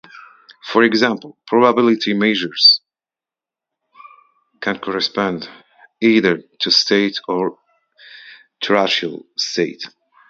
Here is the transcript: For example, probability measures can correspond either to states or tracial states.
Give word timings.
For 0.63 0.81
example, 0.81 1.37
probability 1.45 2.15
measures 2.15 2.81
can 4.59 4.79
correspond 4.79 5.47
either 6.01 6.41
to 6.61 6.71
states 6.71 7.21
or 7.27 7.59
tracial 8.63 9.25
states. 9.37 9.87